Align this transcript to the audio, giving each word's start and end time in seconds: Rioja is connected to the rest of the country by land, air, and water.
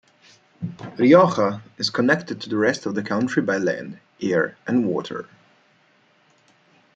Rioja 0.97 1.61
is 1.77 1.91
connected 1.91 2.41
to 2.41 2.49
the 2.49 2.57
rest 2.57 2.87
of 2.87 2.95
the 2.95 3.03
country 3.03 3.43
by 3.43 3.57
land, 3.57 3.99
air, 4.19 4.57
and 4.65 4.87
water. 4.87 5.29